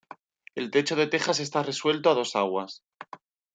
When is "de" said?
0.95-1.05